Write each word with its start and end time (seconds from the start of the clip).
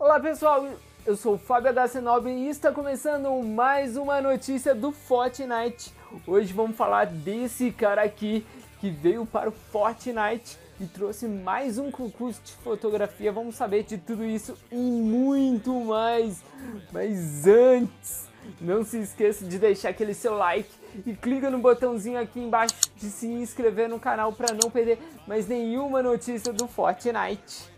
Olá 0.00 0.20
pessoal, 0.20 0.64
eu 1.04 1.16
sou 1.16 1.34
o 1.34 1.38
Fábio 1.38 1.74
HC9 1.74 2.28
e 2.28 2.48
está 2.48 2.70
começando 2.70 3.28
mais 3.42 3.96
uma 3.96 4.20
notícia 4.20 4.72
do 4.72 4.92
Fortnite. 4.92 5.92
Hoje 6.24 6.52
vamos 6.52 6.76
falar 6.76 7.06
desse 7.06 7.72
cara 7.72 8.02
aqui 8.02 8.46
que 8.78 8.90
veio 8.90 9.26
para 9.26 9.48
o 9.48 9.52
Fortnite 9.52 10.56
e 10.80 10.86
trouxe 10.86 11.26
mais 11.26 11.78
um 11.78 11.90
concurso 11.90 12.40
de 12.44 12.52
fotografia. 12.52 13.32
Vamos 13.32 13.56
saber 13.56 13.82
de 13.82 13.98
tudo 13.98 14.24
isso 14.24 14.56
e 14.70 14.76
muito 14.76 15.74
mais. 15.80 16.44
Mas 16.92 17.44
antes, 17.48 18.28
não 18.60 18.84
se 18.84 18.98
esqueça 18.98 19.44
de 19.44 19.58
deixar 19.58 19.88
aquele 19.88 20.14
seu 20.14 20.34
like 20.34 20.70
e 21.04 21.12
clica 21.12 21.50
no 21.50 21.58
botãozinho 21.58 22.20
aqui 22.20 22.38
embaixo 22.38 22.76
de 22.94 23.10
se 23.10 23.26
inscrever 23.26 23.88
no 23.88 23.98
canal 23.98 24.32
para 24.32 24.54
não 24.54 24.70
perder 24.70 25.00
mais 25.26 25.48
nenhuma 25.48 26.00
notícia 26.04 26.52
do 26.52 26.68
Fortnite. 26.68 27.77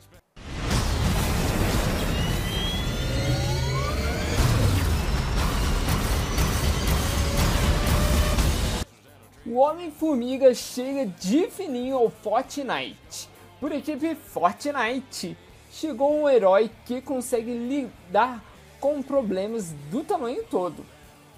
O 9.50 9.56
Homem-Formiga 9.56 10.54
chega 10.54 11.04
de 11.04 11.50
fininho 11.50 11.96
ao 11.96 12.09
Fortnite. 12.09 13.28
Por 13.59 13.73
equipe 13.73 14.14
Fortnite, 14.14 15.36
chegou 15.73 16.23
um 16.23 16.28
herói 16.28 16.70
que 16.86 17.02
consegue 17.02 17.52
lidar 17.52 18.45
com 18.78 19.02
problemas 19.02 19.73
do 19.90 20.04
tamanho 20.04 20.45
todo. 20.48 20.86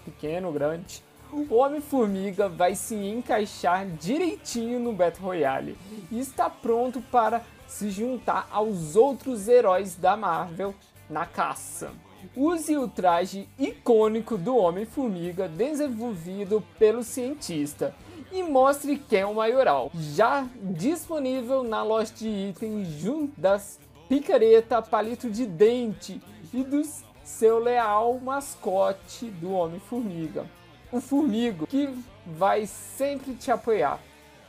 Pequeno, 0.05 0.53
grande. 0.53 1.03
O 1.33 1.55
Homem-Formiga 1.55 2.51
vai 2.51 2.75
se 2.75 2.95
encaixar 2.95 3.87
direitinho 3.87 4.79
no 4.79 4.93
Battle 4.93 5.25
Royale 5.25 5.79
e 6.11 6.21
está 6.21 6.51
pronto 6.51 7.01
para 7.11 7.43
se 7.67 7.89
juntar 7.89 8.47
aos 8.51 8.95
outros 8.95 9.49
heróis 9.49 9.97
da 9.97 10.19
Marvel 10.19 10.75
na 11.09 11.27
caça. 11.27 11.93
Use 12.37 12.77
o 12.77 12.87
traje 12.89 13.49
icônico 13.59 14.39
do 14.39 14.57
Homem-Formiga 14.57 15.49
desenvolvido 15.49 16.63
pelo 16.79 17.03
cientista 17.03 17.95
e 18.31 18.43
mostre 18.43 18.97
quem 18.97 19.21
é 19.21 19.27
o 19.27 19.35
maioral. 19.35 19.91
Já 19.95 20.47
disponível 20.63 21.63
na 21.63 21.83
loja 21.83 22.13
de 22.15 22.29
itens 22.29 22.89
junto 22.89 23.39
das 23.41 23.79
picareta, 24.09 24.81
palito 24.83 25.31
de 25.31 25.47
dente 25.47 26.21
e 26.53 26.63
do 26.63 26.83
seu 27.25 27.59
leal 27.59 28.19
mascote 28.21 29.27
do 29.27 29.53
Homem-Formiga. 29.53 30.47
O 30.91 31.01
Formigo, 31.01 31.67
que 31.67 31.89
vai 32.27 32.67
sempre 32.67 33.35
te 33.35 33.51
apoiar, 33.51 33.99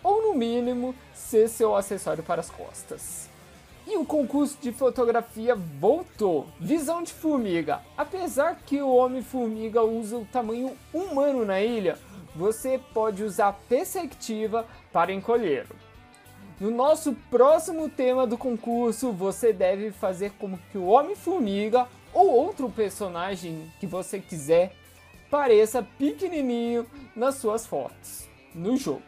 ou 0.04 0.22
no 0.22 0.36
mínimo 0.36 0.94
ser 1.14 1.48
seu 1.48 1.76
acessório 1.76 2.24
para 2.24 2.42
as 2.42 2.50
costas. 2.50 3.30
E 3.86 3.98
o 3.98 4.06
concurso 4.06 4.58
de 4.62 4.72
fotografia 4.72 5.56
voltou. 5.56 6.48
Visão 6.60 7.04
de 7.04 7.12
formiga. 7.14 7.82
Apesar 7.98 8.56
que 8.66 8.82
o 8.82 8.96
Homem-Formiga 8.96 9.84
usa 9.84 10.18
o 10.18 10.26
tamanho 10.26 10.76
humano 10.94 11.46
na 11.46 11.62
ilha, 11.62 11.98
você 12.36 12.80
pode 12.94 13.24
usar 13.24 13.60
perspectiva 13.68 14.66
para 14.92 15.12
encolhê-lo. 15.12 15.76
No 16.60 16.72
nosso 16.72 17.14
próximo 17.30 17.90
tema 17.90 18.26
do 18.26 18.38
concurso, 18.38 19.12
você 19.12 19.52
deve 19.52 19.92
fazer 19.92 20.32
como 20.40 20.58
que 20.72 20.78
o 20.78 20.86
Homem-Formiga 20.86 21.88
ou 22.14 22.30
outro 22.30 22.70
personagem 22.70 23.72
que 23.80 23.88
você 23.88 24.20
quiser 24.20 24.74
pareça 25.30 25.86
pequenininho 25.98 26.86
nas 27.16 27.36
suas 27.36 27.66
fotos 27.66 28.30
no 28.54 28.78
jogo. 28.78 29.02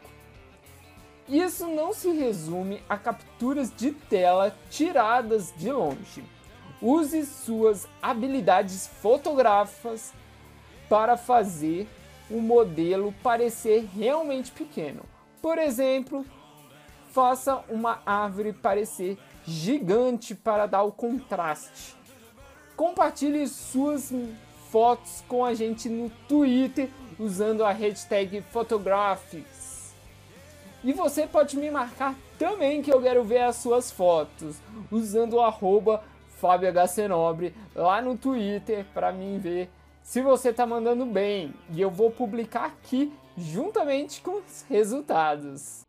Isso 1.28 1.66
não 1.66 1.92
se 1.92 2.10
resume 2.12 2.80
a 2.88 2.96
capturas 2.96 3.74
de 3.74 3.90
tela 3.90 4.56
tiradas 4.70 5.52
de 5.56 5.72
longe. 5.72 6.24
Use 6.80 7.26
suas 7.26 7.88
habilidades 8.00 8.86
fotográficas 8.86 10.12
para 10.88 11.16
fazer 11.16 11.88
o 12.30 12.40
modelo 12.40 13.12
parecer 13.22 13.88
realmente 13.94 14.52
pequeno. 14.52 15.02
Por 15.42 15.58
exemplo, 15.58 16.24
faça 17.10 17.64
uma 17.68 18.00
árvore 18.06 18.52
parecer 18.52 19.18
gigante 19.44 20.34
para 20.34 20.66
dar 20.66 20.82
o 20.82 20.92
contraste. 20.92 21.96
Compartilhe 22.76 23.48
suas 23.48 24.12
fotos 24.70 25.24
com 25.26 25.44
a 25.44 25.54
gente 25.54 25.88
no 25.88 26.10
Twitter 26.28 26.90
usando 27.18 27.64
a 27.64 27.72
hashtag 27.72 28.42
Photographics. 28.42 29.65
E 30.84 30.92
você 30.92 31.26
pode 31.26 31.56
me 31.56 31.70
marcar 31.70 32.14
também 32.38 32.82
que 32.82 32.92
eu 32.92 33.00
quero 33.00 33.24
ver 33.24 33.42
as 33.42 33.56
suas 33.56 33.90
fotos 33.90 34.60
usando 34.90 35.34
o 35.34 35.40
arroba 35.40 36.02
lá 37.74 38.00
no 38.02 38.16
Twitter 38.16 38.84
para 38.92 39.10
mim 39.10 39.38
ver 39.38 39.70
se 40.02 40.20
você 40.20 40.52
tá 40.52 40.66
mandando 40.66 41.04
bem. 41.06 41.52
E 41.70 41.80
eu 41.80 41.90
vou 41.90 42.10
publicar 42.10 42.66
aqui 42.66 43.12
juntamente 43.36 44.20
com 44.20 44.38
os 44.38 44.62
resultados. 44.68 45.86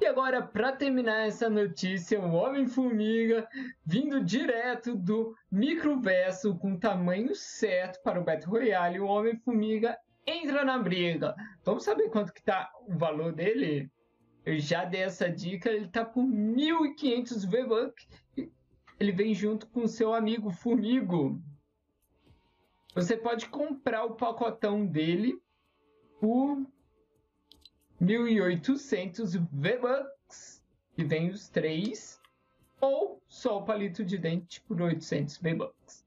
E 0.00 0.06
agora, 0.06 0.42
para 0.42 0.72
terminar 0.72 1.26
essa 1.26 1.48
notícia, 1.48 2.20
o 2.20 2.32
Homem-Formiga 2.32 3.46
vindo 3.86 4.24
direto 4.24 4.94
do 4.94 5.34
microverso 5.50 6.56
com 6.56 6.76
tamanho 6.76 7.34
certo 7.34 8.02
para 8.02 8.20
o 8.20 8.24
Battle 8.24 8.50
Royale, 8.50 9.00
o 9.00 9.06
Homem-Formiga 9.06 9.96
entra 10.26 10.64
na 10.64 10.78
briga. 10.78 11.34
Vamos 11.64 11.84
saber 11.84 12.08
quanto 12.10 12.32
que 12.32 12.42
tá 12.42 12.70
o 12.86 12.96
valor 12.96 13.32
dele? 13.32 13.90
Eu 14.44 14.58
já 14.58 14.84
dei 14.84 15.02
essa 15.02 15.28
dica, 15.30 15.70
ele 15.70 15.88
tá 15.88 16.04
por 16.04 16.24
1.500 16.24 17.48
V-Bucks. 17.48 18.08
Ele 19.00 19.12
vem 19.12 19.34
junto 19.34 19.66
com 19.68 19.86
seu 19.86 20.12
amigo 20.12 20.50
Formigo. 20.50 21.42
Você 22.94 23.16
pode 23.16 23.48
comprar 23.48 24.04
o 24.04 24.14
pacotão 24.14 24.86
dele 24.86 25.40
por 26.20 26.64
1.800 28.00 29.48
V-Bucks, 29.50 30.62
que 30.94 31.02
vem 31.02 31.30
os 31.30 31.48
três, 31.48 32.20
ou 32.80 33.20
só 33.26 33.58
o 33.58 33.64
palito 33.64 34.04
de 34.04 34.18
dente 34.18 34.60
por 34.60 34.80
800 34.80 35.38
V-Bucks. 35.38 36.03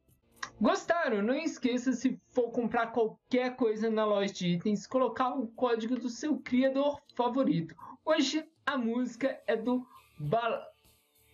Gostaram? 0.59 1.21
Não 1.21 1.35
esqueça 1.35 1.93
se 1.93 2.19
for 2.29 2.49
comprar 2.51 2.87
qualquer 2.87 3.55
coisa 3.55 3.91
na 3.91 4.03
loja 4.03 4.33
de 4.33 4.47
itens, 4.47 4.87
colocar 4.87 5.29
o 5.29 5.47
código 5.49 5.95
do 5.95 6.09
seu 6.09 6.39
criador 6.39 6.99
favorito. 7.15 7.75
Hoje 8.03 8.43
a 8.65 8.75
música 8.75 9.39
é 9.45 9.55
do 9.55 9.85
ba 10.17 10.67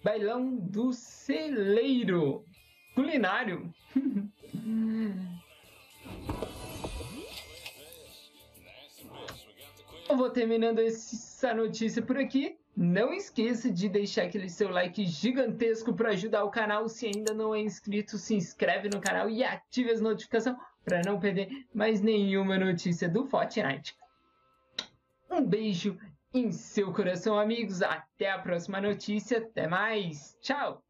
Bailão 0.04 0.58
do 0.58 0.92
Celeiro 0.92 2.44
Culinário. 2.94 3.74
Eu 10.10 10.18
vou 10.18 10.30
terminando 10.30 10.80
essa 10.80 11.54
notícia 11.54 12.02
por 12.02 12.18
aqui. 12.18 12.58
Não 12.76 13.14
esqueça 13.14 13.72
de 13.72 13.88
deixar 13.88 14.24
aquele 14.24 14.50
seu 14.50 14.70
like 14.70 15.06
gigantesco 15.06 15.94
para 15.94 16.10
ajudar 16.10 16.44
o 16.44 16.50
canal. 16.50 16.90
Se 16.90 17.06
ainda 17.06 17.34
não 17.34 17.54
é 17.54 17.62
inscrito, 17.62 18.18
se 18.18 18.34
inscreve 18.36 18.90
no 18.90 19.00
canal 19.00 19.30
e 19.30 19.44
ative 19.44 19.92
as 19.92 20.02
notificações 20.02 20.58
para 20.84 21.02
não 21.06 21.20
perder 21.20 21.50
mais 21.74 22.02
nenhuma 22.02 22.58
notícia 22.58 23.08
do 23.08 23.26
Fortnite. 23.26 23.96
Um 25.30 25.46
beijo 25.46 26.00
em 26.34 26.52
seu 26.52 26.92
coração, 26.92 27.38
amigos. 27.38 27.84
Até 27.84 28.32
a 28.32 28.40
próxima 28.40 28.82
notícia. 28.82 29.38
Até 29.38 29.68
mais. 29.68 30.36
Tchau. 30.42 30.84